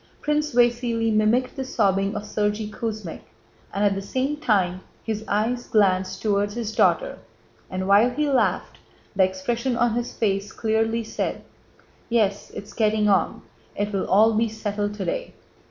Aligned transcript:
Prince 0.19 0.55
Vasíli 0.55 1.13
mimicked 1.13 1.55
the 1.55 1.63
sobbing 1.63 2.15
of 2.15 2.23
Sergéy 2.23 2.71
Kuzmích 2.73 3.21
and 3.71 3.85
at 3.85 3.93
the 3.93 4.01
same 4.01 4.35
time 4.35 4.81
his 5.03 5.23
eyes 5.27 5.67
glanced 5.67 6.23
toward 6.23 6.53
his 6.53 6.73
daughter, 6.75 7.19
and 7.69 7.87
while 7.87 8.09
he 8.09 8.27
laughed 8.27 8.79
the 9.15 9.21
expression 9.23 9.77
on 9.77 9.93
his 9.93 10.11
face 10.17 10.51
clearly 10.53 11.03
said: 11.03 11.43
"Yes... 12.09 12.49
it's 12.55 12.73
getting 12.73 13.09
on, 13.09 13.43
it 13.75 13.93
will 13.93 14.07
all 14.07 14.33
be 14.33 14.49
settled 14.49 14.95
today." 14.95 15.35